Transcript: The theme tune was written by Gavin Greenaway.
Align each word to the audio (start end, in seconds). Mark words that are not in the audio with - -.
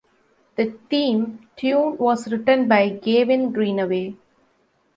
The 0.55 0.75
theme 0.89 1.47
tune 1.55 1.95
was 1.99 2.31
written 2.31 2.67
by 2.67 2.89
Gavin 2.89 3.51
Greenaway. 3.51 4.15